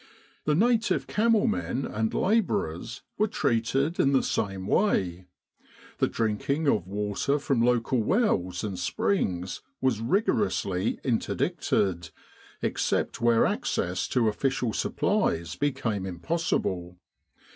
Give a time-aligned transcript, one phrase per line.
[0.45, 5.27] The native camel men and labourers were treated in the same way.
[5.99, 12.09] The drinking of water from local wells and springs was rigorously interdicted,
[12.63, 16.97] except where access to official supplies became impossible.